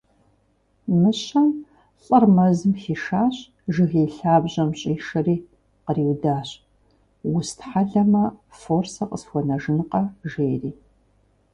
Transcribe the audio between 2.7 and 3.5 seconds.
хишащ,